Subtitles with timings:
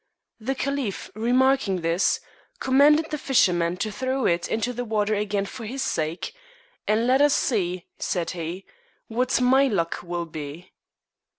[0.39, 2.21] The caliph remarking this,
[2.59, 6.33] commanded the fisherman to throw it into the water again for his sake,"
[6.87, 8.65] and let us see," said he,"
[9.09, 10.71] what my luck will be."